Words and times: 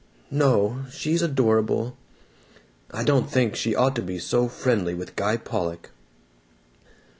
No, 0.45 0.85
she's 0.89 1.21
adorable.... 1.21 1.95
I 2.89 3.03
don't 3.03 3.29
think 3.31 3.55
she 3.55 3.75
ought 3.75 3.95
to 3.97 4.01
be 4.01 4.17
so 4.17 4.47
friendly 4.47 4.95
with 4.95 5.15
Guy 5.15 5.37
Pollock." 5.37 5.91